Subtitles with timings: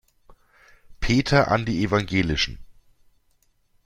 [0.99, 2.57] Peter an die Evangelischen.